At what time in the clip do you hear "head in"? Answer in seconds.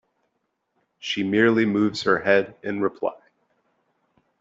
2.17-2.81